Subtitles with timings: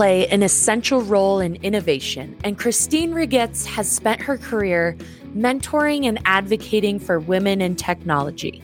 [0.00, 4.96] play an essential role in innovation, and Christine Regitz has spent her career
[5.36, 8.62] mentoring and advocating for women in technology.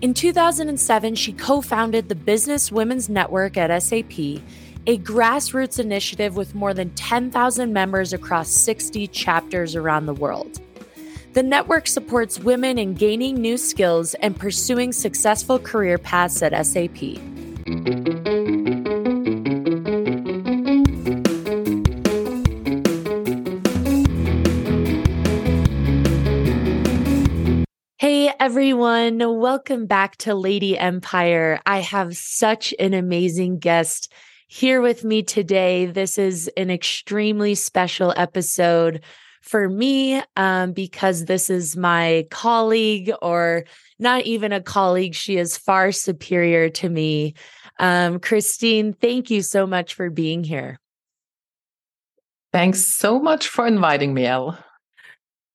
[0.00, 4.18] In 2007, she co founded the Business Women's Network at SAP,
[4.86, 10.58] a grassroots initiative with more than 10,000 members across 60 chapters around the world.
[11.34, 17.18] The network supports women in gaining new skills and pursuing successful career paths at SAP.
[28.46, 31.60] Everyone, welcome back to Lady Empire.
[31.66, 34.12] I have such an amazing guest
[34.46, 35.86] here with me today.
[35.86, 39.02] This is an extremely special episode
[39.42, 43.64] for me um, because this is my colleague, or
[43.98, 45.16] not even a colleague.
[45.16, 47.34] She is far superior to me.
[47.80, 50.78] Um, Christine, thank you so much for being here.
[52.52, 54.56] Thanks so much for inviting me, Elle.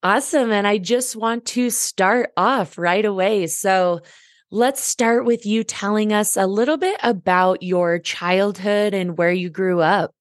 [0.04, 0.52] Awesome.
[0.52, 3.46] And I just want to start off right away.
[3.48, 4.02] So
[4.50, 9.50] let's start with you telling us a little bit about your childhood and where you
[9.50, 10.12] grew up.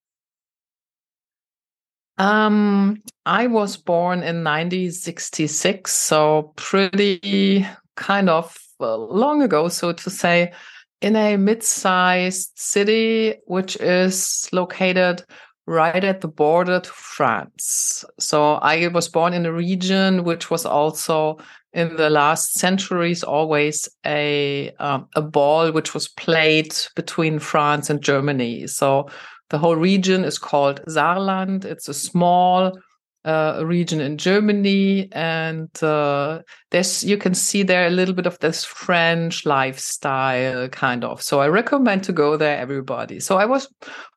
[2.19, 10.11] Um, I was born in 1966, so pretty kind of uh, long ago, so to
[10.11, 10.53] say,
[11.01, 15.25] in a mid sized city, which is located
[15.71, 18.05] right at the border to France.
[18.19, 21.39] So I was born in a region which was also
[21.73, 28.03] in the last centuries always a um, a ball which was played between France and
[28.03, 28.67] Germany.
[28.67, 29.09] So
[29.51, 31.65] the whole region is called Saarland.
[31.65, 32.77] It's a small
[33.25, 36.41] uh, region in Germany, and uh,
[36.71, 41.21] there's you can see there a little bit of this French lifestyle kind of.
[41.21, 43.21] So I recommend to go there, everybody.
[43.21, 43.69] So I was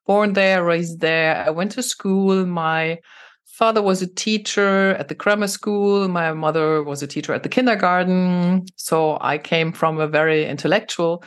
[0.05, 1.43] born there, raised there.
[1.45, 2.45] I went to school.
[2.45, 2.99] My
[3.45, 6.07] father was a teacher at the grammar school.
[6.07, 8.65] My mother was a teacher at the kindergarten.
[8.77, 11.23] So I came from a very intellectual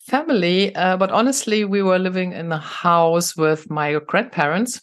[0.00, 0.74] family.
[0.74, 4.80] Uh, but honestly, we were living in a house with my grandparents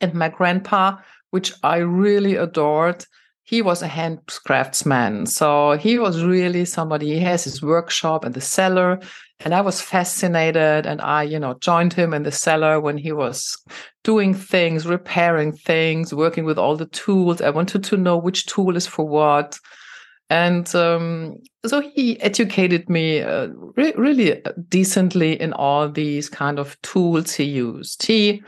[0.00, 0.96] and my grandpa
[1.34, 3.04] which I really adored.
[3.42, 5.26] He was a hand craftsman.
[5.26, 9.00] So he was really somebody, he has his workshop in the cellar.
[9.40, 10.86] And I was fascinated.
[10.86, 13.58] And I, you know, joined him in the cellar when he was
[14.04, 17.40] doing things, repairing things, working with all the tools.
[17.40, 19.58] I wanted to know which tool is for what.
[20.30, 26.80] And um, so he educated me uh, re- really decently in all these kind of
[26.82, 28.06] tools he used.
[28.06, 28.40] He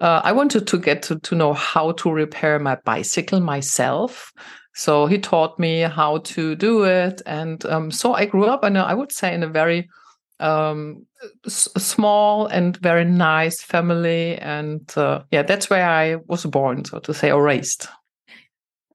[0.00, 4.32] uh, I wanted to get to, to know how to repair my bicycle myself.
[4.74, 7.22] So he taught me how to do it.
[7.26, 9.88] And um, so I grew up in I would say, in a very
[10.38, 11.06] um,
[11.44, 14.36] s- small and very nice family.
[14.38, 17.88] And uh, yeah, that's where I was born, so to say, or raised.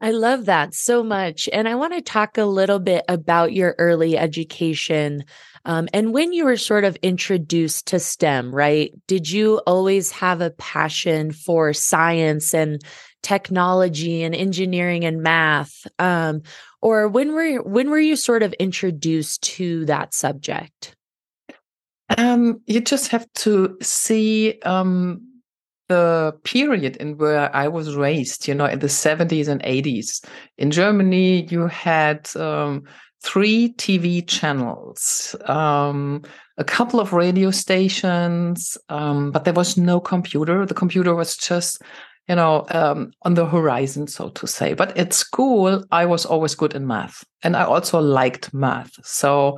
[0.02, 1.50] I love that so much.
[1.52, 5.24] And I want to talk a little bit about your early education.
[5.66, 8.92] Um, and when you were sort of introduced to STEM, right?
[9.08, 12.81] Did you always have a passion for science and
[13.24, 15.88] technology and engineering and math?
[15.98, 16.44] Um,
[16.81, 20.96] or when were when were you sort of introduced to that subject?
[22.16, 25.22] Um, you just have to see um,
[25.90, 30.24] the period in where I was raised, you know, in the 70s and 80s.
[30.58, 32.84] In Germany, you had um,
[33.25, 36.22] three TV channels, um,
[36.58, 40.66] a couple of radio stations, um, but there was no computer.
[40.66, 41.81] The computer was just,
[42.30, 44.74] you know, um, on the horizon, so to say.
[44.74, 48.91] But at school, I was always good in math, and I also liked math.
[49.03, 49.57] So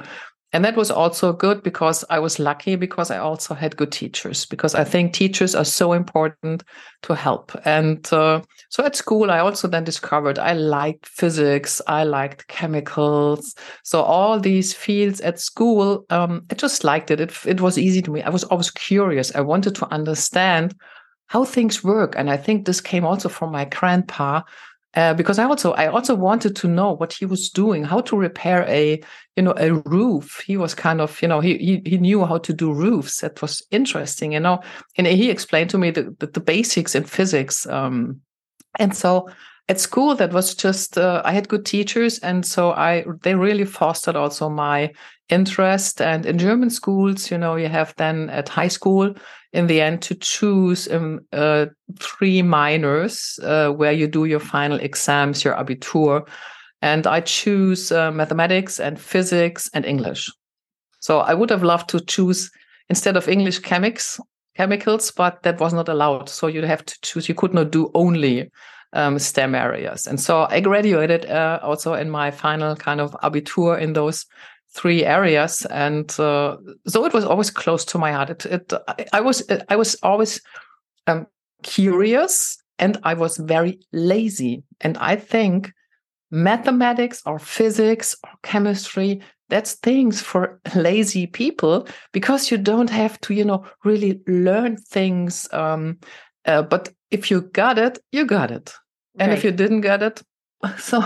[0.53, 4.46] and that was also good because I was lucky because I also had good teachers
[4.46, 6.63] because I think teachers are so important
[7.03, 7.52] to help.
[7.66, 13.56] And uh, so at school, I also then discovered I liked physics, I liked chemicals.
[13.84, 17.20] So all these fields at school, um, I just liked it.
[17.20, 17.34] it.
[17.46, 18.23] It was easy to me.
[18.23, 19.35] I was always curious.
[19.35, 20.76] I wanted to understand
[21.28, 22.16] how things work.
[22.17, 24.43] And I think this came also from my grandpa
[24.97, 28.17] uh, because I also I also wanted to know what he was doing, how to
[28.17, 28.99] repair a
[29.35, 30.44] you know a roof.
[30.44, 33.22] He was kind of you know he he, he knew how to do roofs.
[33.22, 34.59] That was interesting, you know.
[34.97, 37.67] And he explained to me the the, the basics in physics.
[37.67, 38.22] Um,
[38.79, 39.29] and so
[39.69, 43.66] at school that was just uh, I had good teachers, and so I they really
[43.66, 44.91] fostered also my
[45.29, 46.02] interest.
[46.02, 49.14] And in German schools, you know, you have then at high school
[49.52, 51.66] in the end to choose um, uh,
[51.99, 56.28] three minors uh, where you do your final exams, your Abitur.
[56.81, 60.31] And I choose uh, mathematics and physics and English.
[60.99, 62.52] So I would have loved to choose
[62.90, 64.19] instead of English chemics.
[64.58, 66.29] chemicals, but that was not allowed.
[66.29, 67.29] So you have to choose.
[67.29, 68.49] You could not do only
[68.93, 70.07] um, STEM areas.
[70.07, 74.25] And so I graduated uh, also in my final kind of abitur in those
[74.72, 75.66] three areas.
[75.66, 76.57] And uh,
[76.87, 78.29] so it was always close to my heart.
[78.29, 78.73] It, it
[79.13, 80.41] I, was I was always
[81.07, 81.28] um,
[81.63, 84.63] curious and I was very lazy.
[84.81, 85.73] And I think
[86.31, 93.33] mathematics or physics or chemistry that's things for lazy people because you don't have to
[93.33, 95.97] you know really learn things um,
[96.45, 98.73] uh, but if you got it you got it
[99.19, 99.37] and right.
[99.37, 100.21] if you didn't get it
[100.79, 100.99] so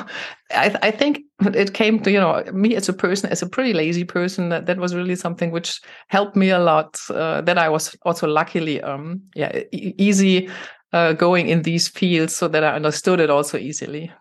[0.51, 3.73] I, I, think it came to you know me as a person as a pretty
[3.73, 7.67] lazy person that, that was really something which helped me a lot uh, that i
[7.67, 10.49] was also luckily um yeah e- easy
[10.93, 14.11] uh, going in these fields so that i understood it also easily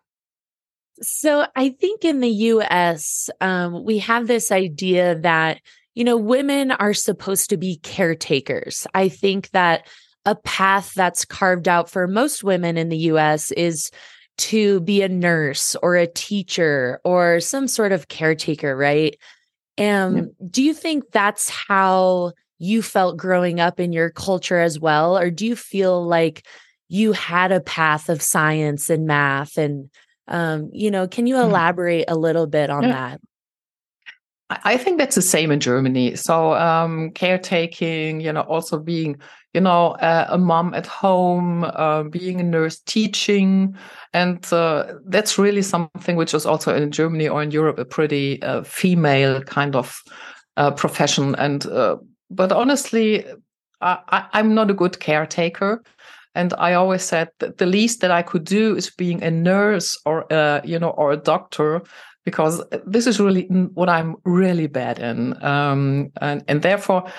[1.02, 5.60] so I think in the US, um, we have this idea that,
[5.94, 8.86] you know, women are supposed to be caretakers.
[8.94, 9.86] I think that
[10.25, 13.90] a path that's carved out for most women in the US is
[14.38, 19.17] to be a nurse or a teacher or some sort of caretaker, right?
[19.76, 20.26] And yep.
[20.50, 25.19] do you think that's how you felt growing up in your culture as well?
[25.19, 26.46] Or do you feel like
[26.88, 29.90] you had a path of science and math and
[30.28, 31.50] um, you know, can you mm-hmm.
[31.50, 32.88] elaborate a little bit on yeah.
[32.88, 33.20] that?
[34.64, 36.16] I think that's the same in Germany.
[36.16, 39.16] So um, caretaking, you know, also being,
[39.55, 43.76] you know, uh, a mom at home, uh, being a nurse, teaching,
[44.12, 48.41] and uh, that's really something which is also in Germany or in Europe a pretty
[48.43, 50.02] uh, female kind of
[50.56, 51.35] uh, profession.
[51.37, 51.97] And uh,
[52.31, 53.25] but honestly,
[53.81, 55.82] I, am not a good caretaker.
[56.35, 59.99] And I always said that the least that I could do is being a nurse
[60.06, 61.82] or a, you know, or a doctor,
[62.25, 65.43] because this is really what I'm really bad in.
[65.43, 67.11] Um, and, and therefore,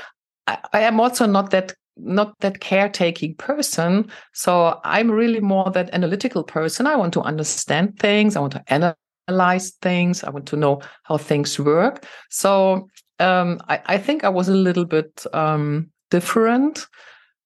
[0.48, 4.09] I, I am also not that not that caretaking person.
[4.33, 6.88] So I'm really more that analytical person.
[6.88, 8.36] I want to understand things.
[8.36, 8.95] I want to
[9.27, 10.24] analyze things.
[10.24, 12.06] I want to know how things work.
[12.30, 12.88] So
[13.19, 16.88] um, I, I, think I was a little bit um, different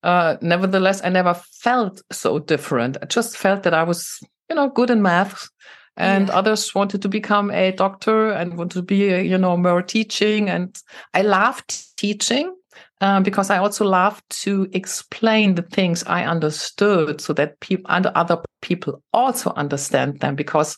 [0.06, 2.96] uh, nevertheless, I never felt so different.
[3.02, 4.20] I just felt that I was,
[4.50, 5.50] you know, good in maths,
[5.98, 6.36] and yeah.
[6.36, 10.48] others wanted to become a doctor and want to be, uh, you know, more teaching.
[10.48, 10.78] And
[11.16, 12.56] I loved teaching
[13.02, 18.08] um, because I also love to explain the things I understood so that people and
[18.08, 20.36] other people also understand them.
[20.36, 20.78] Because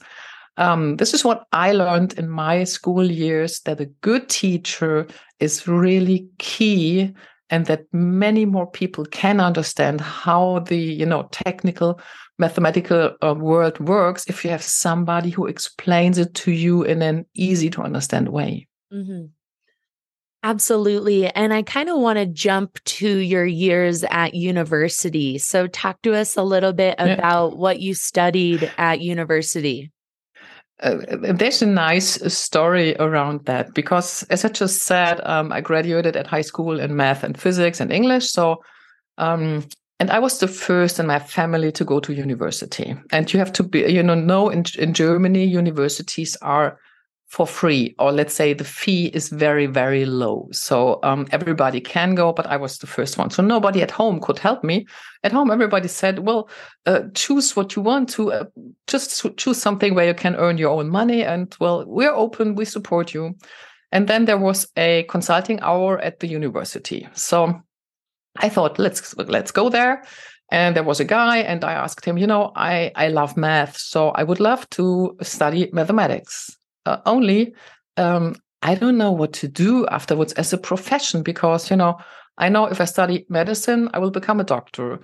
[0.58, 5.08] um, this is what I learned in my school years that a good teacher
[5.40, 7.14] is really key
[7.50, 12.00] and that many more people can understand how the you know technical
[12.40, 17.26] mathematical uh, world works if you have somebody who explains it to you in an
[17.34, 19.26] easy to understand way mm-hmm.
[20.48, 21.28] Absolutely.
[21.28, 25.38] And I kind of want to jump to your years at university.
[25.40, 27.08] So, talk to us a little bit yeah.
[27.08, 29.92] about what you studied at university.
[30.80, 31.00] Uh,
[31.34, 36.28] there's a nice story around that because, as I just said, um, I graduated at
[36.28, 38.30] high school in math and physics and English.
[38.30, 38.64] So,
[39.18, 39.68] um,
[40.00, 42.96] and I was the first in my family to go to university.
[43.12, 46.80] And you have to be, you know, know in, in Germany, universities are
[47.28, 50.48] for free, or let's say the fee is very, very low.
[50.52, 53.30] So um, everybody can go, but I was the first one.
[53.30, 54.88] So nobody at home could help me.
[55.24, 56.50] At home, everybody said, well,
[56.86, 58.46] uh, choose what you want to, uh,
[58.88, 61.24] just choose something where you can earn your own money.
[61.24, 63.36] And well, we're open, we support you.
[63.92, 67.08] And then there was a consulting hour at the university.
[67.14, 67.62] So
[68.38, 70.04] I thought, let's let's go there.
[70.50, 73.76] And there was a guy, and I asked him, you know, I, I love math,
[73.78, 76.57] so I would love to study mathematics
[76.88, 77.54] uh, only
[77.98, 81.98] um, I don't know what to do afterwards as a profession because, you know,
[82.38, 85.00] I know if I study medicine, I will become a doctor.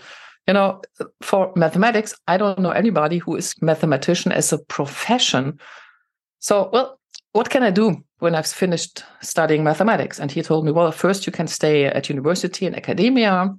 [0.47, 0.81] You know,
[1.21, 5.59] for mathematics, I don't know anybody who is mathematician as a profession.
[6.39, 6.99] So, well,
[7.31, 10.19] what can I do when I've finished studying mathematics?
[10.19, 13.55] And he told me, well, first you can stay at university in academia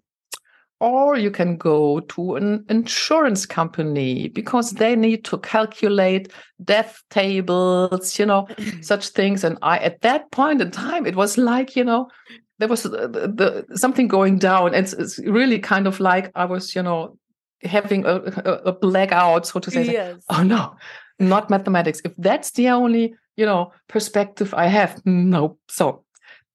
[0.85, 6.31] or you can go to an insurance company because they need to calculate
[6.62, 8.47] death tables, you know,
[8.83, 9.45] such things.
[9.45, 12.11] And I, at that point in time, it was like, you know,
[12.59, 14.75] there was uh, the, the, something going down.
[14.75, 17.17] It's, it's, really kind of like I was, you know,
[17.62, 19.91] having a, a, a blackout, so to say.
[19.91, 20.23] Yes.
[20.29, 20.76] Oh no,
[21.19, 22.03] not mathematics.
[22.05, 25.57] If that's the only, you know, perspective I have, no.
[25.69, 26.05] So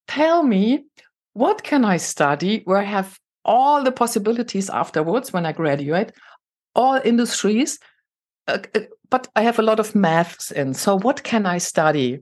[0.08, 0.86] tell me,
[1.34, 6.12] what can I study where I have all the possibilities afterwards when I graduate,
[6.76, 7.80] all industries.
[8.48, 10.74] Uh, uh, but I have a lot of maths in.
[10.74, 12.20] So, what can I study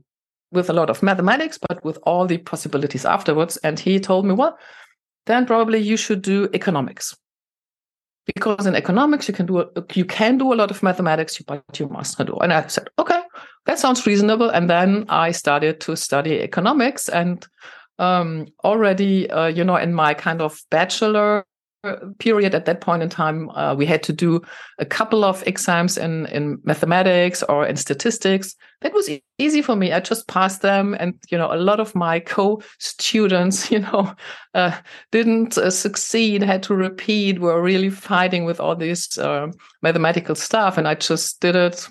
[0.51, 3.57] with a lot of mathematics, but with all the possibilities afterwards?
[3.57, 4.57] And he told me, well,
[5.25, 7.15] then probably you should do economics
[8.27, 11.63] because in economics you can do a, you can do a lot of mathematics but
[11.79, 13.21] you must not do and i said okay
[13.65, 17.47] that sounds reasonable and then i started to study economics and
[17.99, 21.45] um, already uh, you know in my kind of bachelor
[22.17, 24.41] period at that point in time uh, we had to do
[24.79, 28.55] a couple of exams in in mathematics or in statistics.
[28.81, 29.93] That was e- easy for me.
[29.93, 34.13] I just passed them and you know a lot of my co-students you know
[34.53, 34.75] uh,
[35.11, 39.47] didn't uh, succeed had to repeat were really fighting with all this uh,
[39.81, 41.87] mathematical stuff and i just did it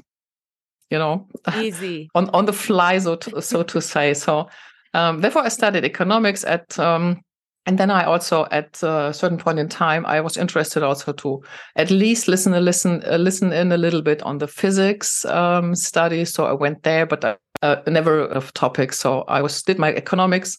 [0.91, 2.09] you know easy.
[2.15, 4.15] on on the fly so to, so to say.
[4.15, 4.49] So
[4.97, 7.21] um, therefore i studied economics at um,
[7.67, 11.43] and then I also, at a certain point in time, I was interested also to
[11.75, 15.75] at least listen, a listen, uh, listen in a little bit on the physics um,
[15.75, 16.33] studies.
[16.33, 19.01] So I went there, but I, uh, never of topics.
[19.01, 20.57] So I was did my economics,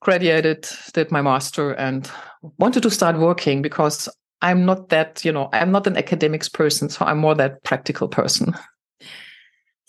[0.00, 2.10] graduated, did my master, and
[2.58, 4.08] wanted to start working because
[4.42, 8.08] I'm not that, you know, I'm not an academics person, so I'm more that practical
[8.08, 8.54] person.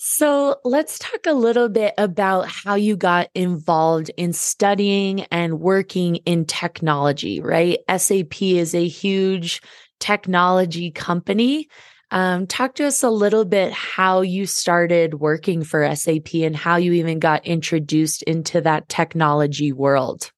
[0.03, 6.15] So let's talk a little bit about how you got involved in studying and working
[6.15, 7.77] in technology, right?
[7.95, 9.61] SAP is a huge
[9.99, 11.67] technology company.
[12.09, 16.77] Um, talk to us a little bit how you started working for SAP and how
[16.77, 20.31] you even got introduced into that technology world.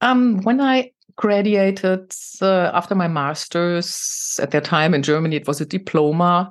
[0.00, 5.60] Um, when I graduated uh, after my master's at that time in Germany, it was
[5.60, 6.50] a diploma.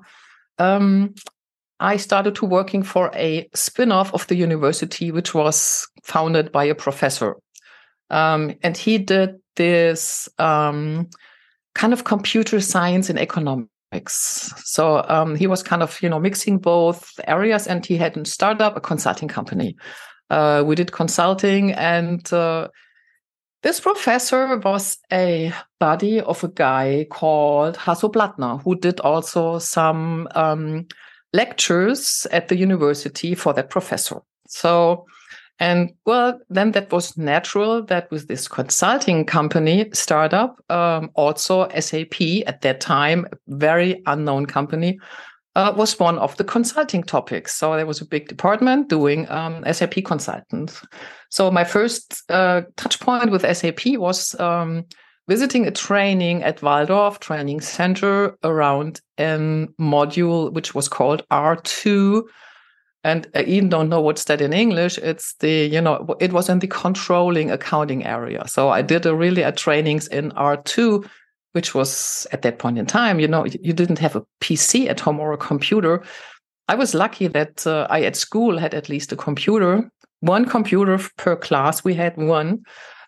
[0.58, 1.13] Um,
[1.79, 6.75] I started to working for a spin-off of the university, which was founded by a
[6.75, 7.36] professor.
[8.10, 11.10] Um, and he did this um,
[11.74, 14.53] kind of computer science and economics.
[14.63, 18.25] So um, he was kind of, you know, mixing both areas and he had a
[18.25, 19.75] startup, a consulting company.
[20.29, 22.67] Uh, we did consulting and uh,
[23.63, 30.27] this professor was a buddy of a guy called Hasso Plattner, who did also some
[30.36, 30.88] um,
[31.36, 34.22] lectures at the university for that professor.
[34.48, 35.06] So,
[35.60, 42.22] and well, then that was natural that with this consulting company startup, um, also SAP
[42.46, 45.00] at that time, very unknown company,
[45.56, 47.56] uh, was one of the consulting topics.
[47.56, 50.82] So there was a big department doing um, SAP consultants.
[51.30, 54.86] So my first uh, touch point with SAP was um,
[55.27, 59.38] visiting a training at Walldorf Training Center around a
[59.79, 62.24] module which was called R2.
[63.03, 64.98] And I even don't know what's that in English.
[64.98, 68.48] It's the, you know, it was in the controlling accounting area.
[68.48, 71.08] So I did a really a trainings in R2,
[71.53, 75.00] which was at that point in time, you know, you didn't have a PC at
[75.00, 76.03] home or a computer.
[76.67, 79.89] I was lucky that uh, I at school had at least a computer,
[80.22, 81.84] one computer per class.
[81.84, 82.63] We had one.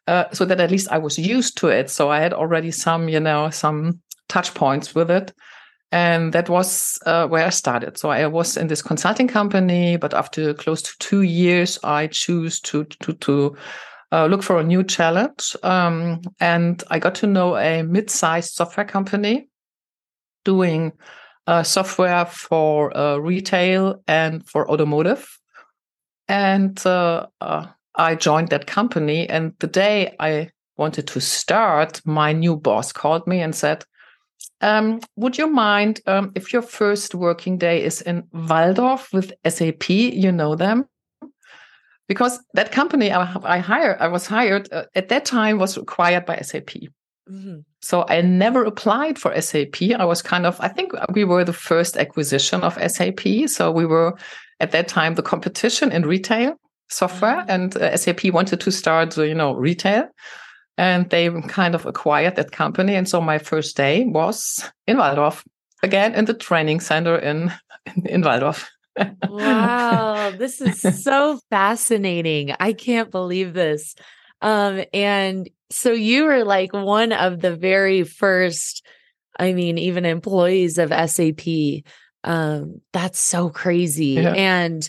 [0.08, 1.90] Uh, so that at least I was used to it.
[1.90, 4.00] So I had already some, you know, some
[4.30, 5.34] touch points with it.
[5.92, 7.98] And that was uh, where I started.
[7.98, 12.60] So I was in this consulting company, but after close to two years, I choose
[12.62, 13.56] to to to
[14.12, 15.56] uh, look for a new challenge.
[15.64, 19.50] Um, and I got to know a mid-sized software company
[20.44, 20.92] doing
[21.48, 25.40] uh, software for uh, retail and for automotive.
[26.28, 27.68] And uh, uh,
[27.98, 29.28] I joined that company.
[29.28, 33.84] And the day I wanted to start, my new boss called me and said,
[34.62, 39.90] um, would you mind um, if your first working day is in Walldorf with SAP?
[39.90, 40.86] You know them?
[42.08, 46.26] Because that company I, I hired, I was hired uh, at that time was acquired
[46.26, 46.72] by SAP.
[47.30, 47.60] Mm-hmm.
[47.82, 49.82] So I never applied for SAP.
[49.98, 53.48] I was kind of, I think we were the first acquisition of SAP.
[53.48, 54.18] So we were
[54.60, 56.58] at that time the competition in retail
[56.90, 60.10] software and uh, SAP wanted to start, uh, you know, retail
[60.78, 62.96] and they kind of acquired that company.
[62.96, 65.44] And so my first day was in Walldorf,
[65.84, 67.52] again in the training center in,
[68.06, 68.68] in Walldorf.
[69.30, 72.54] wow, this is so fascinating.
[72.60, 73.96] I can't believe this.
[74.42, 78.86] Um, and so you were like one of the very first,
[79.40, 81.84] I mean, even employees of SAP.
[82.24, 84.16] Um, that's so crazy.
[84.16, 84.34] Yeah.
[84.34, 84.88] And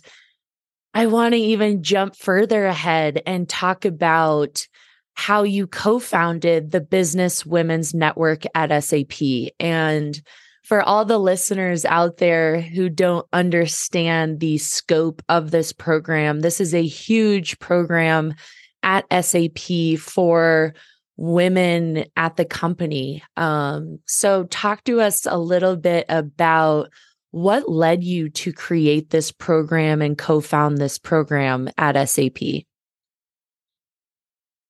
[0.98, 4.66] I want to even jump further ahead and talk about
[5.14, 9.52] how you co founded the Business Women's Network at SAP.
[9.60, 10.20] And
[10.64, 16.60] for all the listeners out there who don't understand the scope of this program, this
[16.60, 18.34] is a huge program
[18.82, 20.74] at SAP for
[21.16, 23.22] women at the company.
[23.36, 26.90] Um, so, talk to us a little bit about
[27.30, 32.64] what led you to create this program and co found this program at SAP?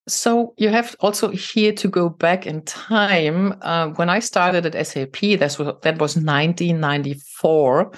[0.09, 3.55] so you have also here to go back in time.
[3.61, 7.91] Uh, when I started at SAP, that was that was 1994.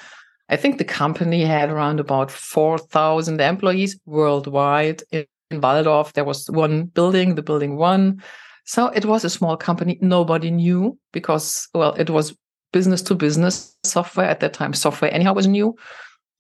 [0.50, 5.02] I think the company had around about 4,000 employees worldwide.
[5.12, 8.24] In, Walldorf, there was one building, the building one.
[8.66, 9.98] So it was a small company.
[10.02, 12.34] Nobody knew because, well, it was
[12.72, 14.74] business to business software at that time.
[14.74, 15.76] Software anyhow was new.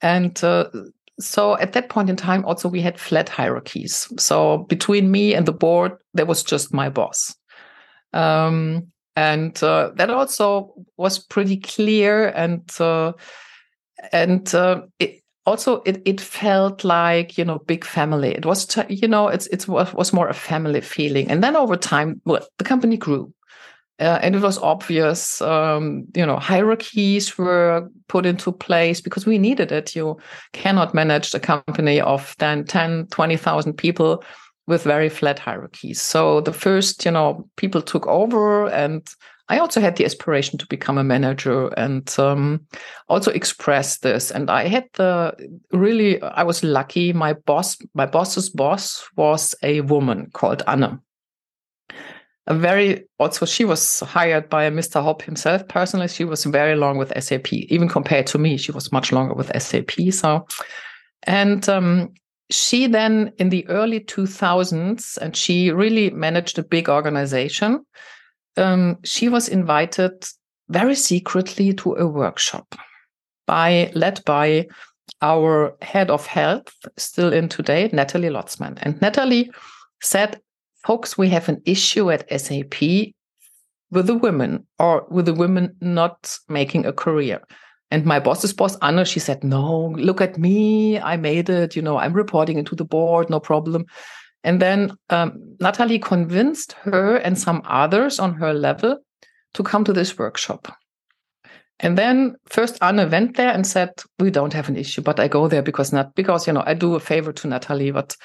[0.01, 0.69] And uh,
[1.19, 4.11] so at that point in time, also we had flat hierarchies.
[4.17, 7.35] So between me and the board, there was just my boss.
[8.13, 13.13] Um, and uh, that also was pretty clear and uh,
[14.11, 19.07] and uh, it, also it, it felt like you know big family it was you
[19.07, 22.95] know it's it was more a family feeling and then over time well, the company
[22.95, 23.33] grew
[24.01, 29.37] uh, and it was obvious, um, you know, hierarchies were put into place because we
[29.37, 29.95] needed it.
[29.95, 30.17] You
[30.53, 34.23] cannot manage a company of then 10, 20,000 people
[34.65, 36.01] with very flat hierarchies.
[36.01, 39.07] So the first, you know, people took over and
[39.49, 42.65] I also had the aspiration to become a manager and um,
[43.07, 44.31] also express this.
[44.31, 45.35] And I had the
[45.71, 47.13] really, I was lucky.
[47.13, 51.01] My boss, my boss's boss was a woman called Anna
[52.51, 55.01] a very also she was hired by Mr.
[55.01, 56.09] Hopp himself personally.
[56.09, 58.57] She was very long with SAP, even compared to me.
[58.57, 59.91] She was much longer with SAP.
[60.11, 60.45] So,
[61.23, 62.09] and um,
[62.49, 67.85] she then in the early 2000s, and she really managed a big organization.
[68.57, 70.27] Um, she was invited
[70.67, 72.75] very secretly to a workshop
[73.47, 74.67] by led by
[75.21, 76.67] our head of health,
[76.97, 78.77] still in today, Natalie Lotzmann.
[78.81, 79.51] And Natalie
[80.01, 80.41] said
[80.83, 82.81] folks, we have an issue at SAP
[83.91, 87.41] with the women or with the women not making a career.
[87.91, 90.97] And my boss's boss, Anna, she said, No, look at me.
[90.97, 91.75] I made it.
[91.75, 93.85] You know, I'm reporting into the board, no problem.
[94.43, 98.97] And then um, Natalie convinced her and some others on her level
[99.53, 100.73] to come to this workshop.
[101.81, 103.89] And then first Anna went there and said,
[104.19, 106.75] "We don't have an issue, but I go there because not because you know I
[106.75, 108.15] do a favor to Natalie, but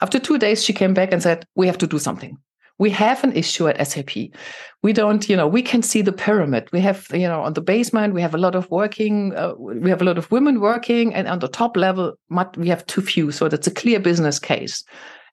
[0.00, 2.38] after two days, she came back and said, We have to do something.
[2.78, 4.10] We have an issue at SAP.
[4.82, 6.68] We don't, you know, we can see the pyramid.
[6.72, 9.90] We have, you know, on the basement, we have a lot of working, uh, we
[9.90, 12.14] have a lot of women working, and on the top level,
[12.56, 13.30] we have too few.
[13.30, 14.82] So that's a clear business case.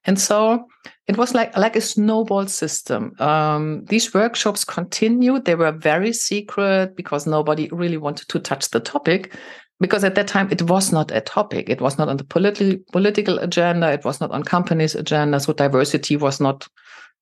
[0.04, 0.66] And so
[1.06, 3.12] it was like like a snowball system.
[3.18, 5.44] Um, these workshops continued.
[5.44, 9.36] They were very secret because nobody really wanted to touch the topic
[9.82, 11.68] because at that time it was not a topic.
[11.68, 13.92] It was not on the political political agenda.
[13.92, 15.40] It was not on companies agenda.
[15.40, 16.68] So diversity was not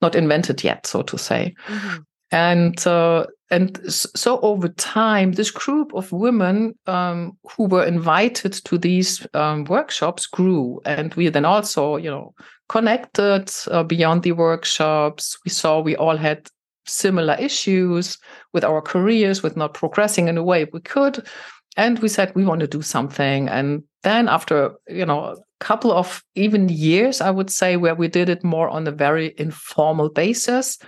[0.03, 1.55] not invented yet so to say.
[1.67, 1.97] Mm-hmm.
[2.31, 8.79] and uh, and so over time this group of women um, who were invited to
[8.79, 10.81] these um, workshops grew.
[10.85, 12.35] And we then also you know
[12.69, 15.39] connected uh, beyond the workshops.
[15.45, 16.49] We saw we all had
[16.87, 18.19] similar issues
[18.53, 21.27] with our careers with not progressing in a way we could
[21.77, 23.49] and we said we want to do something.
[23.49, 28.09] And then after you know a couple of even years i would say where we
[28.09, 30.79] did it more on a very informal basis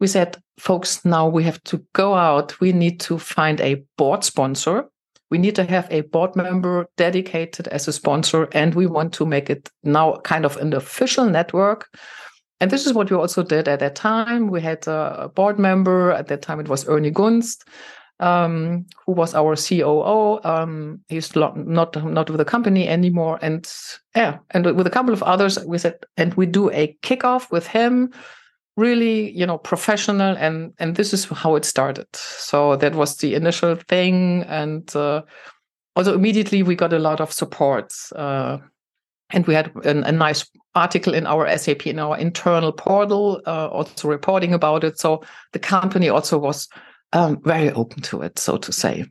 [0.00, 2.58] we said folks now we have to go out.
[2.60, 4.86] We need to find a board sponsor.
[5.30, 9.26] We need to have a board member dedicated as a sponsor and we want to
[9.26, 11.86] make it now kind of an official network.
[12.60, 14.48] And this is what we also did at that time.
[14.48, 16.12] We had a board member.
[16.12, 17.64] At that time it was Erwin Gunst
[18.20, 20.40] um, who was our COO.
[20.44, 23.70] Um, he's not not with the company anymore, and
[24.14, 27.66] yeah, and with a couple of others, we said, and we do a kickoff with
[27.66, 28.12] him,
[28.76, 32.06] really, you know, professional, and and this is how it started.
[32.14, 35.22] So that was the initial thing, and uh,
[35.96, 38.58] also immediately we got a lot of support, uh,
[39.30, 43.68] and we had an, a nice article in our SAP in our internal portal, uh,
[43.68, 45.00] also reporting about it.
[45.00, 46.68] So the company also was
[47.12, 49.04] um, very open to it, so to say.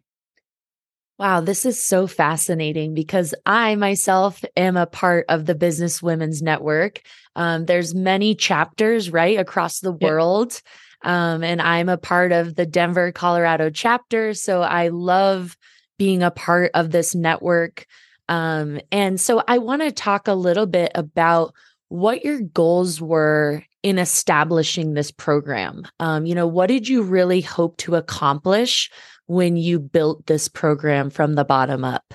[1.18, 6.42] Wow, this is so fascinating because I myself am a part of the Business Women's
[6.42, 7.02] Network.
[7.36, 10.62] Um, there's many chapters right across the world,
[11.04, 14.34] um, and I'm a part of the Denver, Colorado chapter.
[14.34, 15.58] So I love
[15.98, 17.86] being a part of this network.
[18.30, 21.54] Um, and so I want to talk a little bit about
[21.90, 25.84] what your goals were in establishing this program?
[26.00, 28.90] Um, you know, what did you really hope to accomplish
[29.28, 32.14] when you built this program from the bottom up?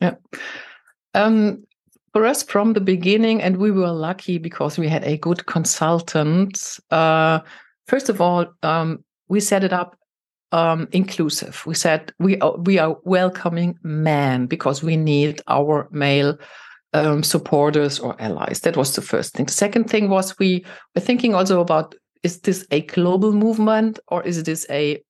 [0.00, 0.14] Yeah.
[1.14, 1.64] Um,
[2.12, 6.78] for us from the beginning, and we were lucky because we had a good consultant.
[6.90, 7.40] Uh,
[7.86, 9.96] first of all, um, we set it up
[10.52, 11.62] um, inclusive.
[11.66, 16.38] We said we are, we are welcoming men because we need our male
[16.92, 18.60] um, supporters or allies.
[18.60, 19.46] That was the first thing.
[19.46, 24.22] The second thing was we were thinking also about is this a global movement or
[24.24, 25.00] is this a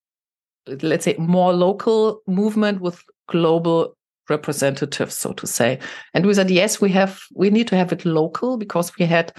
[0.82, 3.96] let's say more local movement with global
[4.28, 5.78] representatives so to say
[6.12, 9.32] and we said yes we have we need to have it local because we had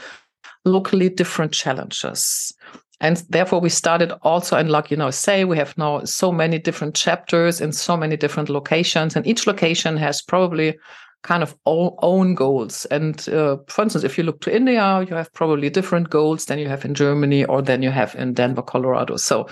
[0.66, 2.52] locally different challenges
[3.00, 6.58] and therefore we started also and like you know say we have now so many
[6.58, 10.76] different chapters in so many different locations and each location has probably
[11.24, 12.86] kind of own goals.
[12.86, 16.60] And uh, for instance, if you look to India, you have probably different goals than
[16.60, 19.18] you have in Germany or than you have in Denver, Colorado.
[19.18, 19.48] So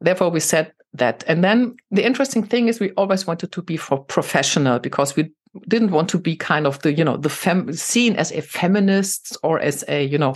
[0.00, 1.24] therefore we said that.
[1.26, 5.30] And then the interesting thing is we always wanted to be for professional because we
[5.68, 9.36] didn't want to be kind of the, you know, the fem seen as a feminist
[9.42, 10.34] or as a, you know,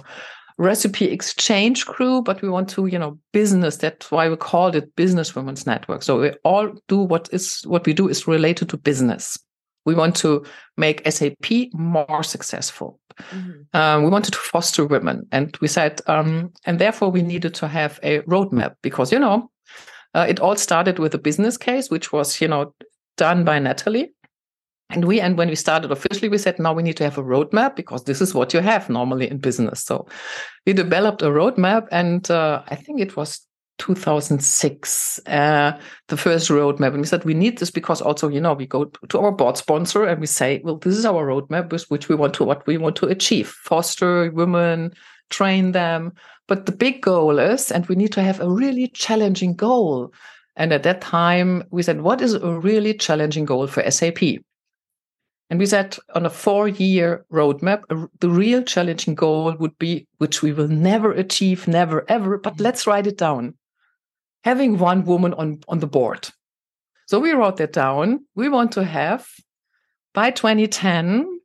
[0.57, 3.77] recipe exchange crew, but we want to, you know, business.
[3.77, 6.03] That's why we called it Business Women's Network.
[6.03, 9.39] So we all do what is what we do is related to business.
[9.87, 10.45] We want to
[10.77, 13.01] make SAP more successful.
[13.31, 13.77] Mm-hmm.
[13.77, 17.69] Um, we wanted to foster women, and we said, um, and therefore we needed to
[17.69, 19.51] have a roadmap because you know,
[20.15, 22.75] uh, it all started with a business case, which was you know
[23.17, 24.13] done by Natalie.
[24.93, 27.23] And we, and when we started officially, we said, now we need to have a
[27.23, 29.85] roadmap because this is what you have normally in business.
[29.85, 30.09] So
[30.67, 33.41] we developed a roadmap, and uh, I think it was
[33.79, 35.73] 2006, uh,
[36.09, 36.89] the first roadmap.
[36.89, 39.57] And we said, we need this because also, you know, we go to our board
[39.57, 42.67] sponsor and we say, well, this is our roadmap with which we want to, what
[42.67, 44.93] we want to achieve, foster women,
[45.31, 46.13] train them.
[46.47, 50.13] But the big goal is, and we need to have a really challenging goal.
[50.57, 54.23] And at that time, we said, what is a really challenging goal for SAP?
[55.49, 57.83] And we said on a four year roadmap,
[58.21, 62.63] the real challenging goal would be, which we will never achieve, never ever, but mm-hmm.
[62.63, 63.55] let's write it down
[64.45, 66.29] having one woman on, on the board.
[67.07, 68.25] So we wrote that down.
[68.35, 69.27] We want to have
[70.15, 71.41] by 2010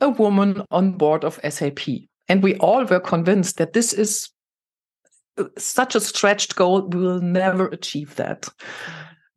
[0.00, 1.80] a woman on board of SAP.
[2.28, 4.30] And we all were convinced that this is
[5.38, 8.48] uh, such a stretched goal, we will never achieve that.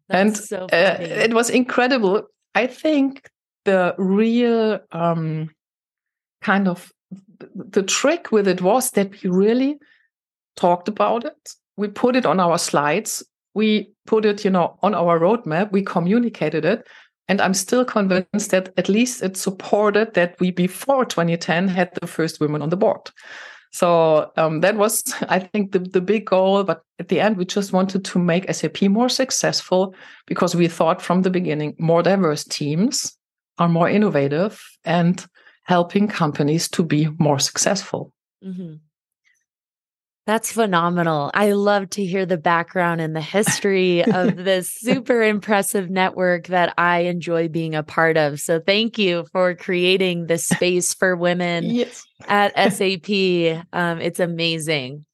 [0.09, 2.23] That's and so uh, it was incredible.
[2.55, 3.29] I think
[3.65, 5.49] the real um,
[6.41, 6.91] kind of
[7.55, 9.79] the trick with it was that we really
[10.55, 14.93] talked about it we put it on our slides we put it you know on
[14.93, 16.87] our roadmap we communicated it
[17.27, 22.07] and i'm still convinced that at least it supported that we before 2010 had the
[22.07, 23.11] first women on the board
[23.71, 27.45] so um, that was i think the, the big goal but at the end we
[27.45, 29.95] just wanted to make sap more successful
[30.27, 33.17] because we thought from the beginning more diverse teams
[33.59, 35.25] are more innovative and
[35.65, 38.11] helping companies to be more successful
[38.43, 38.73] mm-hmm.
[40.25, 41.31] That's phenomenal.
[41.33, 46.73] I love to hear the background and the history of this super impressive network that
[46.77, 48.39] I enjoy being a part of.
[48.39, 52.05] So thank you for creating this space for women yes.
[52.25, 53.65] at SAP.
[53.73, 55.05] Um, it's amazing.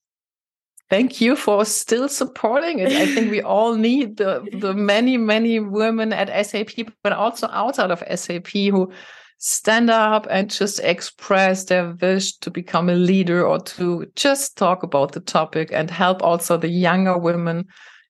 [0.91, 2.91] Thank you for still supporting it.
[2.91, 7.91] I think we all need the the many many women at SAP, but also outside
[7.91, 8.91] of SAP who
[9.39, 14.83] stand up and just express their wish to become a leader or to just talk
[14.83, 17.65] about the topic and help also the younger women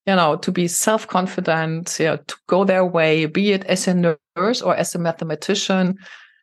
[0.08, 4.62] you know to be self-confident yeah, to go their way be it as a nurse
[4.62, 5.96] or as a mathematician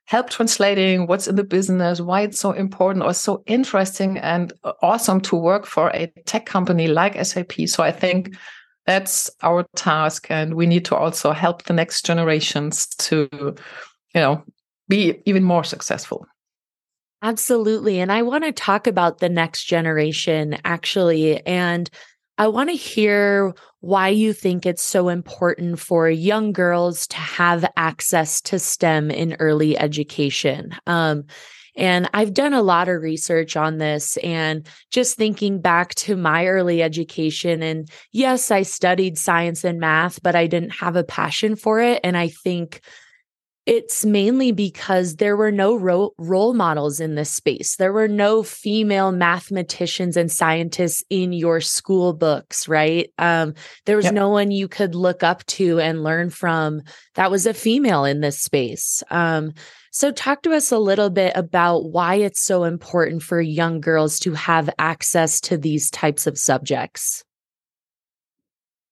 [0.05, 5.21] help translating what's in the business why it's so important or so interesting and awesome
[5.21, 8.37] to work for a tech company like sap so i think
[8.87, 13.29] that's our task and we need to also help the next generations to
[14.15, 14.45] you know
[14.89, 16.27] be even more successful.
[17.23, 18.01] Absolutely.
[18.01, 21.45] And I want to talk about the next generation actually.
[21.47, 21.91] And
[22.39, 27.65] I want to hear why you think it's so important for young girls to have
[27.77, 30.77] access to STEM in early education.
[30.87, 31.25] Um,
[31.77, 36.47] and I've done a lot of research on this and just thinking back to my
[36.47, 37.63] early education.
[37.63, 42.01] And yes, I studied science and math, but I didn't have a passion for it.
[42.03, 42.81] And I think
[43.67, 47.77] it's mainly because there were no ro- role models in this space.
[47.77, 53.11] There were no female mathematicians and scientists in your school books, right?
[53.19, 54.15] Um, there was yep.
[54.15, 56.83] no one you could look up to and learn from
[57.15, 59.03] that was a female in this space.
[59.11, 59.53] Um,
[59.91, 64.21] so, talk to us a little bit about why it's so important for young girls
[64.21, 67.25] to have access to these types of subjects.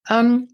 [0.08, 0.48] Um,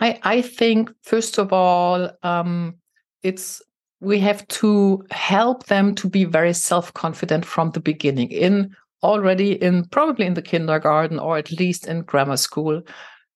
[0.00, 2.76] I, I think, first of all, um,
[3.22, 3.62] it's
[4.00, 9.84] we have to help them to be very self-confident from the beginning in already in
[9.86, 12.82] probably in the kindergarten or at least in grammar school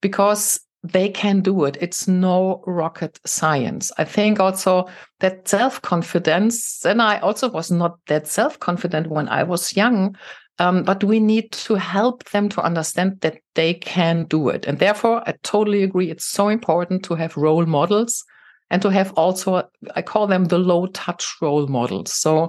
[0.01, 1.77] because they can do it.
[1.81, 3.91] It's no rocket science.
[3.99, 4.89] I think also
[5.21, 10.17] that self confidence, and I also was not that self confident when I was young.
[10.59, 14.65] Um, but we need to help them to understand that they can do it.
[14.65, 16.11] And therefore, I totally agree.
[16.11, 18.25] It's so important to have role models
[18.71, 22.13] and to have also, I call them the low touch role models.
[22.13, 22.49] So,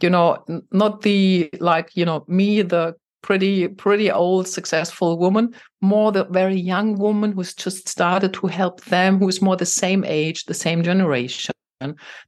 [0.00, 6.12] you know, not the like, you know, me, the pretty pretty old successful woman more
[6.12, 10.44] the very young woman who's just started to help them who's more the same age
[10.44, 11.52] the same generation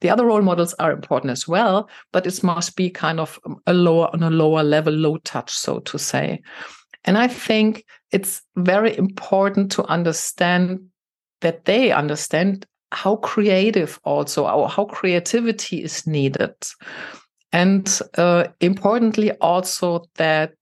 [0.01, 3.57] the other role models are important as well but it must be kind of um,
[3.67, 6.41] a lower on a lower level low touch so to say
[7.05, 10.81] and i think it's very important to understand
[11.41, 16.55] that they understand how creative also how creativity is needed
[17.53, 20.55] and uh, importantly, also that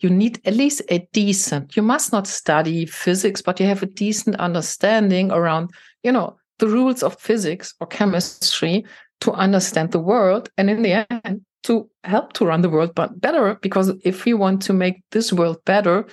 [0.00, 3.86] you need at least a decent, you must not study physics, but you have a
[3.86, 5.70] decent understanding around,
[6.02, 8.84] you know, the rules of physics or chemistry
[9.22, 10.50] to understand the world.
[10.58, 13.54] And in the end, to help to run the world but better.
[13.62, 16.06] Because if we want to make this world better,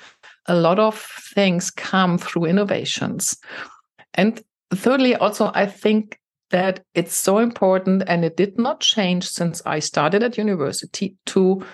[0.46, 0.98] a lot of
[1.36, 3.38] things come through innovations.
[4.14, 4.42] And
[4.74, 6.20] thirdly, also, I think
[6.52, 11.66] that it's so important and it did not change since I started at university to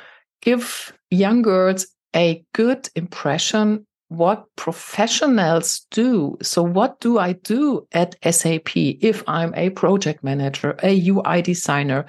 [0.42, 6.38] give young girls a good impression what professionals do.
[6.42, 12.06] So what do I do at SAP if I'm a project manager, a UI designer,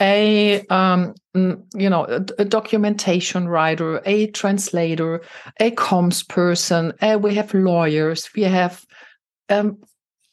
[0.00, 5.22] a um, you know a, a, documentation writer, a translator,
[5.58, 6.92] a comms person.
[7.00, 8.28] Uh, we have lawyers.
[8.36, 8.84] We have
[9.48, 9.78] um,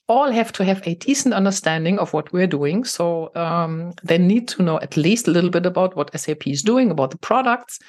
[0.08, 2.84] all have to have a decent understanding of what we're doing.
[2.84, 6.62] So um, they need to know at least a little bit about what SAP is
[6.62, 7.80] doing, about the products.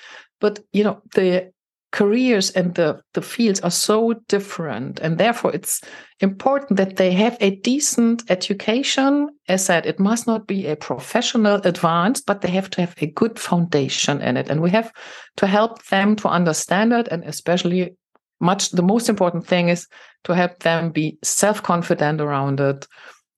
[0.41, 1.53] But you know, the
[1.93, 4.99] careers and the, the fields are so different.
[5.01, 5.81] And therefore it's
[6.21, 9.29] important that they have a decent education.
[9.49, 13.07] As said, it must not be a professional advanced, but they have to have a
[13.07, 14.51] good foundation in it.
[14.51, 14.93] And we have
[15.37, 17.97] to help them to understand it and especially
[18.41, 19.87] much the most important thing is
[20.25, 22.87] to help them be self-confident around it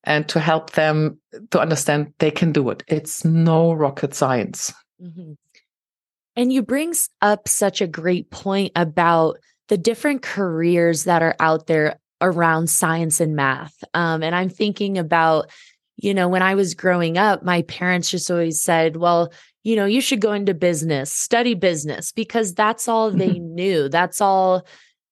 [0.03, 1.19] and to help them
[1.51, 5.33] to understand they can do it it's no rocket science mm-hmm.
[6.35, 11.67] and you brings up such a great point about the different careers that are out
[11.67, 15.49] there around science and math um, and i'm thinking about
[15.97, 19.31] you know when i was growing up my parents just always said well
[19.63, 23.55] you know you should go into business study business because that's all they mm-hmm.
[23.55, 24.65] knew that's all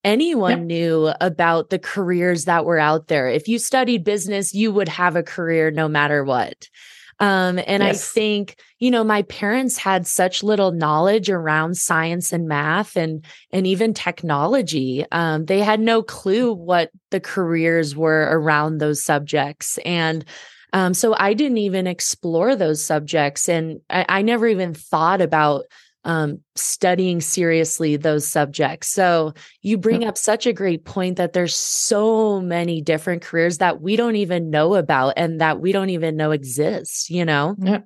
[0.07, 0.67] anyone yep.
[0.67, 3.27] knew about the careers that were out there.
[3.27, 6.69] If you studied business, you would have a career no matter what.
[7.19, 8.09] Um, and yes.
[8.09, 13.25] I think, you know, my parents had such little knowledge around science and math and
[13.51, 15.03] and even technology.
[15.11, 19.79] Um, they had no clue what the careers were around those subjects.
[19.83, 20.25] And
[20.73, 23.49] um, so I didn't even explore those subjects.
[23.49, 25.65] And I, I never even thought about
[26.07, 28.87] um, studying seriously those subjects.
[28.87, 33.81] So you bring up such a great point that there's so many different careers that
[33.81, 37.55] we don't even know about and that we don't even know exist, you know?
[37.59, 37.79] Yeah.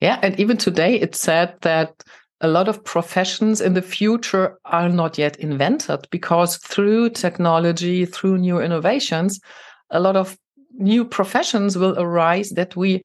[0.00, 0.20] Yeah.
[0.22, 2.04] And even today, it's said that
[2.42, 8.36] a lot of professions in the future are not yet invented because through technology, through
[8.36, 9.40] new innovations,
[9.88, 10.36] a lot of
[10.74, 13.02] new professions will arise that we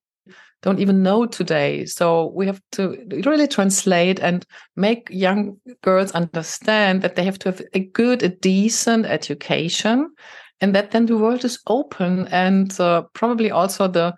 [0.62, 1.86] don't even know today.
[1.86, 4.45] So we have to really translate and
[4.76, 10.10] make young girls understand that they have to have a good, a decent education,
[10.62, 12.28] and that then the world is open.
[12.28, 14.13] And uh, probably also the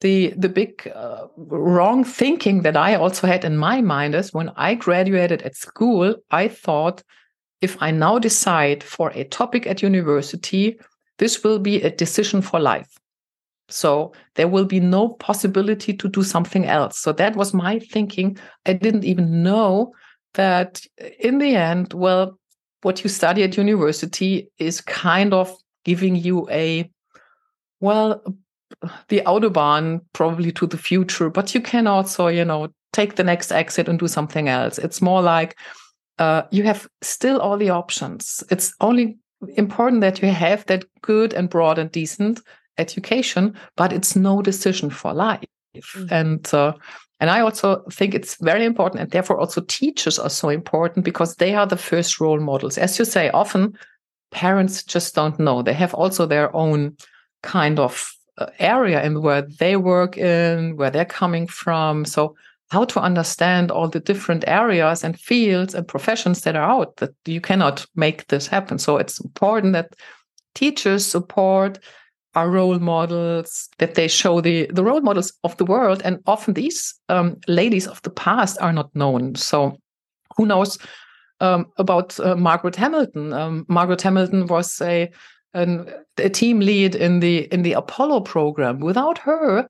[0.00, 4.50] the the big uh, wrong thinking that I also had in my mind is when
[4.56, 7.02] I graduated at school, I thought
[7.60, 10.78] if I now decide for a topic at university,
[11.18, 12.98] this will be a decision for life.
[13.72, 16.98] So there will be no possibility to do something else.
[16.98, 18.38] So that was my thinking.
[18.66, 19.92] I didn't even know
[20.34, 20.80] that
[21.18, 22.38] in the end, well,
[22.82, 25.54] what you study at university is kind of
[25.84, 26.90] giving you a,
[27.80, 28.22] well,
[29.08, 33.52] the Autobahn probably to the future, but you can also, you know, take the next
[33.52, 34.78] exit and do something else.
[34.78, 35.56] It's more like
[36.18, 38.42] uh, you have still all the options.
[38.50, 39.18] It's only
[39.56, 42.40] important that you have that good and broad and decent
[42.78, 45.44] education, but it's no decision for life.
[45.74, 46.14] Mm-hmm.
[46.14, 46.72] And uh,
[47.20, 51.36] and I also think it's very important, and therefore also teachers are so important because
[51.36, 52.78] they are the first role models.
[52.78, 53.78] As you say, often
[54.32, 55.62] parents just don't know.
[55.62, 56.96] They have also their own
[57.42, 62.04] kind of uh, area and where they work in, where they're coming from.
[62.04, 62.34] So
[62.70, 67.10] how to understand all the different areas and fields and professions that are out that
[67.26, 68.78] you cannot make this happen.
[68.78, 69.94] So it's important that
[70.54, 71.78] teachers support
[72.34, 76.02] our role models, that they show the, the role models of the world.
[76.04, 79.34] And often these um, ladies of the past are not known.
[79.34, 79.76] So
[80.36, 80.78] who knows
[81.40, 83.32] um, about uh, Margaret Hamilton?
[83.32, 85.10] Um, Margaret Hamilton was a,
[85.54, 88.80] an, a team lead in the in the Apollo program.
[88.80, 89.68] Without her,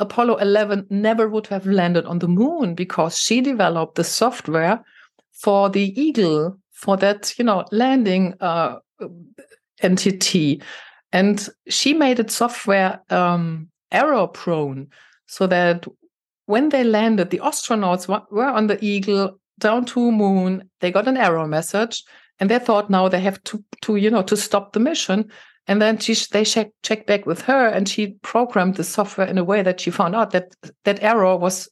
[0.00, 4.82] Apollo 11 never would have landed on the moon because she developed the software
[5.32, 8.76] for the Eagle for that you know landing uh,
[9.82, 10.62] entity,
[11.12, 14.88] and she made it software um, error prone
[15.26, 15.86] so that
[16.46, 20.68] when they landed, the astronauts were on the Eagle down to moon.
[20.80, 22.02] They got an error message,
[22.40, 25.30] and they thought now they have to to you know to stop the mission.
[25.68, 29.38] And then she they check, checked back with her, and she programmed the software in
[29.38, 31.68] a way that she found out that that error was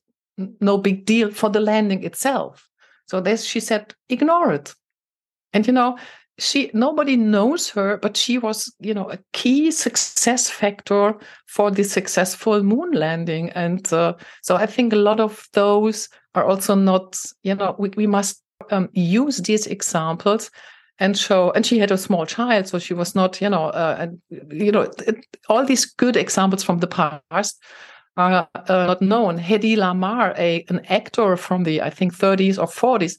[0.61, 2.69] no big deal for the landing itself.
[3.07, 4.75] So this, she said, ignore it.
[5.53, 5.99] And you know,
[6.41, 11.15] she nobody knows her, but she was, you know, a key success factor
[11.47, 13.51] for the successful moon landing.
[13.51, 17.91] And uh, so I think a lot of those are also not, you know, we,
[17.91, 20.51] we must um, use these examples
[20.99, 23.97] and show and she had a small child so she was not you know uh,
[23.99, 24.21] and
[24.53, 27.59] you know it, all these good examples from the past
[28.19, 32.67] are uh, not known hedy lamarr a an actor from the i think 30s or
[32.67, 33.17] 40s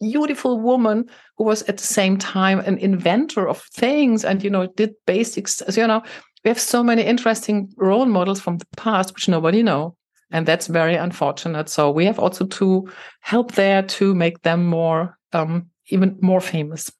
[0.00, 4.66] beautiful woman who was at the same time an inventor of things and you know
[4.76, 6.02] did basics you know
[6.44, 9.96] we have so many interesting role models from the past which nobody know
[10.30, 12.88] and that's very unfortunate so we have also to
[13.20, 16.90] help there to make them more um, even more famous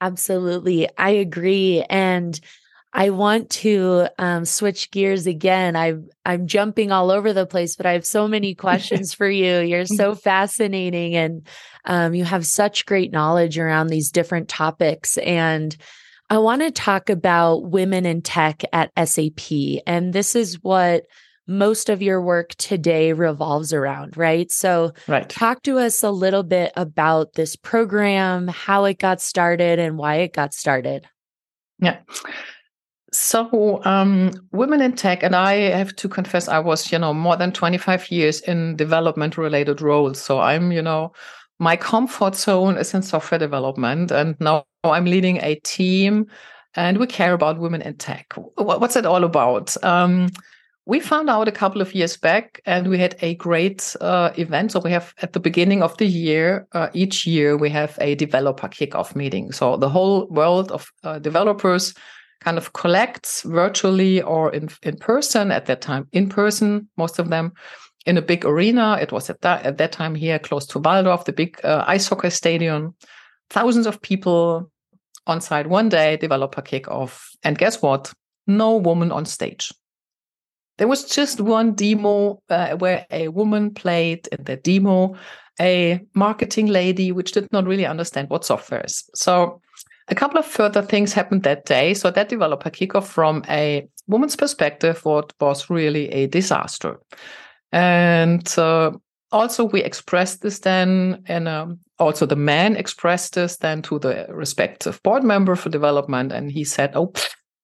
[0.00, 0.88] Absolutely.
[0.98, 1.82] I agree.
[1.88, 2.38] And
[2.96, 5.76] I want to um, switch gears again.
[5.76, 9.60] I I'm jumping all over the place, but I have so many questions for you.
[9.60, 11.46] You're so fascinating, and
[11.84, 15.18] um, you have such great knowledge around these different topics.
[15.18, 15.76] And
[16.30, 21.04] I want to talk about women in tech at SAP, and this is what
[21.46, 24.50] most of your work today revolves around, right?
[24.50, 25.28] So, right.
[25.28, 30.16] talk to us a little bit about this program, how it got started, and why
[30.16, 31.06] it got started.
[31.78, 31.98] Yeah.
[33.16, 37.34] So, um, women in tech, and I have to confess, I was, you know, more
[37.34, 40.20] than 25 years in development related roles.
[40.20, 41.14] So, I'm, you know,
[41.58, 44.10] my comfort zone is in software development.
[44.10, 46.26] And now I'm leading a team
[46.74, 48.34] and we care about women in tech.
[48.56, 49.82] What's it all about?
[49.82, 50.28] Um,
[50.84, 54.72] we found out a couple of years back and we had a great uh, event
[54.72, 58.14] so we have at the beginning of the year uh, each year we have a
[58.14, 61.92] developer kickoff meeting so the whole world of uh, developers
[62.40, 67.28] kind of collects virtually or in, in person at that time in person most of
[67.30, 67.52] them
[68.06, 68.96] in a big arena.
[69.00, 72.08] It was at that, at that time here close to Walldorf the big uh, ice
[72.08, 72.94] hockey stadium.
[73.50, 74.70] Thousands of people
[75.26, 78.12] on site one day developer kickoff and guess what?
[78.46, 79.72] No woman on stage.
[80.78, 85.16] There was just one demo uh, where a woman played in the demo
[85.58, 89.08] a marketing lady which did not really understand what software is.
[89.14, 89.60] So
[90.08, 91.94] a couple of further things happened that day.
[91.94, 96.98] So that developer kickoff from a woman's perspective what was really a disaster.
[97.72, 98.92] And uh,
[99.32, 104.26] also we expressed this then and um, also the man expressed this then to the
[104.28, 107.12] respective board member for development and he said oh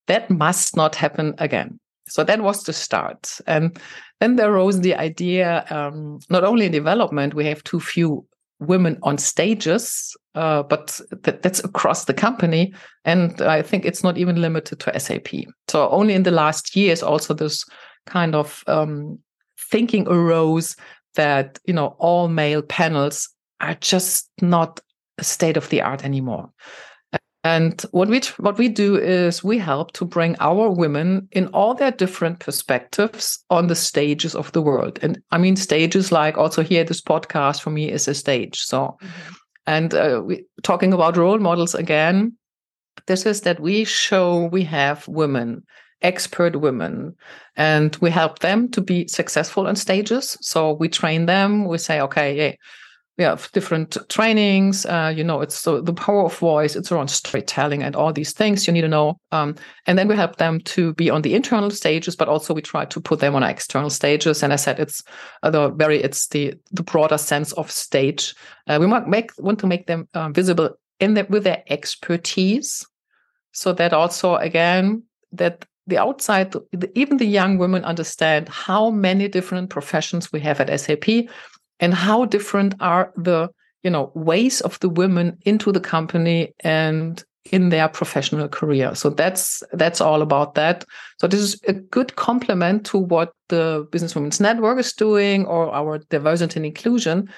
[0.09, 1.79] that must not happen again
[2.09, 3.41] so that was the start.
[3.47, 3.79] And
[4.21, 8.27] then there arose the idea um, not only in development, we have too few
[8.61, 12.73] women on stages, uh, but th- that's across the company.
[13.05, 15.29] And I think it's not even limited to SAP.
[15.69, 17.65] So only in the last years, also this
[18.07, 19.19] kind of um,
[19.71, 20.77] thinking arose
[21.15, 23.29] that, you know, all male panels
[23.61, 24.81] are just not
[25.21, 26.51] state of the art anymore.
[27.45, 31.75] And what we what we do is we help to bring our women in all
[31.75, 35.01] their different perspectives on the stages of the world.
[35.03, 38.61] And I mean stages like also here this podcast for me is a stage.
[38.61, 39.35] So, mm-hmm.
[39.67, 42.37] And uh, we talking about role models again.
[43.07, 45.65] This is that we show we have women
[46.03, 47.15] expert women
[47.57, 52.01] and we help them to be successful on stages so we train them we say
[52.01, 52.53] okay yeah
[53.19, 54.87] we have different trainings.
[54.87, 56.75] Uh, you know, it's so the power of voice.
[56.75, 59.19] It's around storytelling and all these things you need to know.
[59.33, 59.57] Um,
[59.87, 62.87] and then we help them to be on the internal stages, but also we try
[62.87, 64.43] to put them on external stages.
[64.43, 65.03] And I said it's
[65.43, 68.35] the very it's the the broader sense of stage.
[68.67, 72.87] Uh, we want make want to make them uh, visible in the, with their expertise,
[73.53, 75.03] so that also again
[75.33, 76.55] that the outside,
[76.95, 81.27] even the young women understand how many different professions we have at SAP
[81.83, 83.51] and how different are the
[83.83, 88.95] you know ways of the women into the company and in their professional career.
[88.95, 90.85] So that's that's all about that.
[91.19, 95.75] So this is a good complement to what the Business Women's Network is doing or
[95.75, 97.29] our diversity and inclusion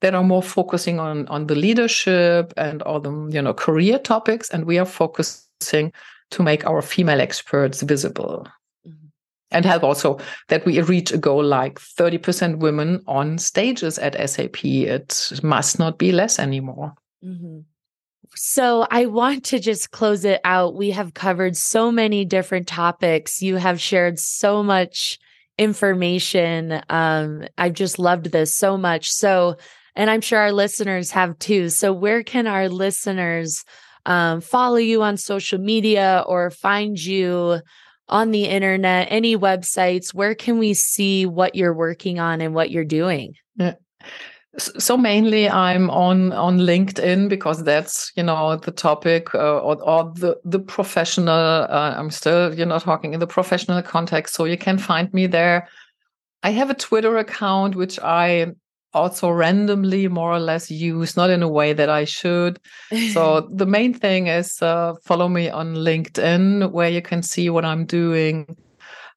[0.00, 4.50] that are more focusing on on the leadership and all the you know career topics
[4.50, 5.92] and we are focusing
[6.32, 8.46] to make our female experts visible.
[9.50, 10.18] And help also
[10.48, 15.98] that we reach a goal like 30% women on stages at SAP it must not
[15.98, 16.94] be less anymore
[17.24, 17.60] mm-hmm.
[18.38, 20.74] So, I want to just close it out.
[20.74, 23.40] We have covered so many different topics.
[23.40, 25.18] You have shared so much
[25.56, 26.82] information.
[26.90, 29.10] Um, I've just loved this so much.
[29.10, 29.56] So,
[29.94, 31.70] and I'm sure our listeners have too.
[31.70, 33.64] So, where can our listeners
[34.04, 37.60] um, follow you on social media or find you
[38.08, 39.08] on the internet?
[39.10, 40.14] Any websites?
[40.14, 43.34] Where can we see what you're working on and what you're doing?
[43.56, 43.74] Yeah.
[44.58, 50.12] So mainly I'm on on LinkedIn because that's you know the topic uh, or, or
[50.14, 51.28] the the professional.
[51.28, 55.26] Uh, I'm still you know talking in the professional context, so you can find me
[55.26, 55.68] there.
[56.42, 58.46] I have a Twitter account which I
[58.96, 62.58] also randomly more or less use, not in a way that I should.
[63.12, 67.64] so the main thing is uh, follow me on LinkedIn, where you can see what
[67.64, 68.56] I'm doing.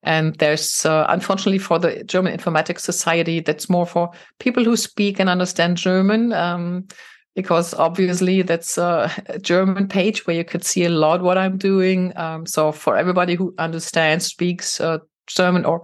[0.04, 5.20] And there's, uh, unfortunately, for the German Informatics Society, that's more for people who speak
[5.20, 6.34] and understand German.
[6.34, 6.88] Um,
[7.36, 9.10] because obviously that's a
[9.42, 12.12] German page where you could see a lot what I'm doing.
[12.18, 15.84] Um, so for everybody who understands, speaks uh, German, or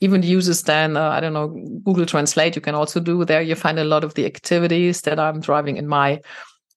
[0.00, 1.48] even uses then uh, i don't know
[1.84, 3.42] google translate you can also do there.
[3.42, 6.20] You find a lot of the activities that i'm driving in my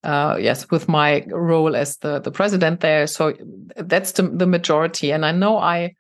[0.04, 3.06] uh, yes with my role as the the president there.
[3.06, 3.34] So
[3.76, 5.12] that's the, the majority.
[5.12, 5.94] And i know i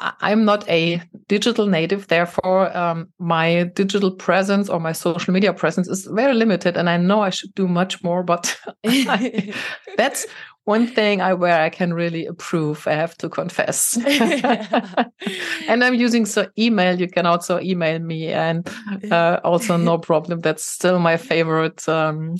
[0.00, 5.86] I'm not a digital native, therefore, um, my digital presence or my social media presence
[5.86, 6.76] is very limited.
[6.76, 9.54] And I know I should do much more, but I,
[9.96, 10.26] that's
[10.68, 12.86] one thing I where I can really approve.
[12.86, 13.96] I have to confess.
[15.66, 17.00] and I'm using so email.
[17.00, 18.68] You can also email me, and
[19.10, 20.40] uh, also no problem.
[20.40, 22.36] That's still my favorite um,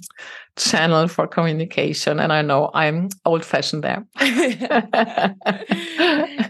[0.57, 2.21] channel for communication.
[2.21, 4.05] And I know I'm old fashioned there.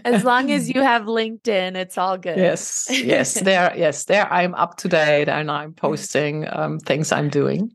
[0.03, 2.37] as long as you have LinkedIn, it's all good.
[2.37, 4.27] Yes, yes, there, yes, there.
[4.33, 7.71] I'm up to date, and I'm posting um, things I'm doing.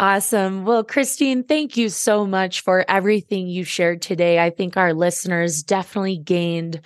[0.00, 0.64] Awesome.
[0.64, 4.38] Well, Christine, thank you so much for everything you shared today.
[4.38, 6.80] I think our listeners definitely gained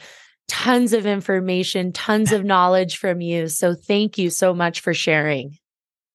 [0.48, 3.48] tons of information, tons of knowledge from you.
[3.48, 5.58] So thank you so much for sharing.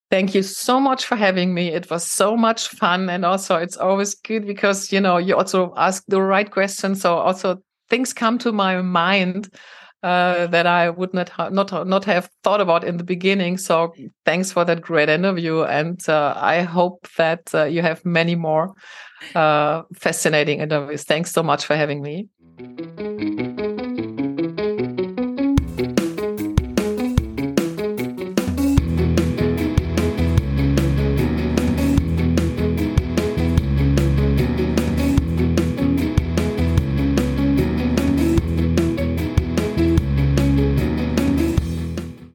[0.09, 1.67] Thank you so much for having me.
[1.67, 3.09] It was so much fun.
[3.09, 7.01] And also, it's always good because, you know, you also ask the right questions.
[7.01, 9.53] So, also, things come to my mind
[10.03, 13.57] uh, that I would not ha- not not have thought about in the beginning.
[13.57, 13.93] So
[14.25, 18.73] thanks for that great interview, and uh, I hope that uh, you have many more
[19.35, 21.03] uh, fascinating interviews.
[21.03, 22.29] Thanks so much for having me.